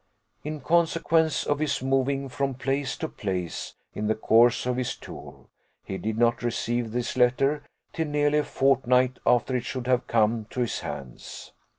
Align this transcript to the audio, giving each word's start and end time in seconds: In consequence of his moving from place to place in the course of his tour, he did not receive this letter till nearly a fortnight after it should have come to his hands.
In 0.43 0.61
consequence 0.61 1.45
of 1.45 1.59
his 1.59 1.83
moving 1.83 2.27
from 2.27 2.55
place 2.55 2.97
to 2.97 3.07
place 3.07 3.75
in 3.93 4.07
the 4.07 4.15
course 4.15 4.65
of 4.65 4.77
his 4.77 4.95
tour, 4.95 5.45
he 5.83 5.99
did 5.99 6.17
not 6.17 6.41
receive 6.41 6.89
this 6.91 7.15
letter 7.15 7.61
till 7.93 8.07
nearly 8.07 8.39
a 8.39 8.43
fortnight 8.43 9.19
after 9.27 9.55
it 9.55 9.63
should 9.63 9.85
have 9.85 10.07
come 10.07 10.47
to 10.49 10.61
his 10.61 10.79
hands. 10.79 11.51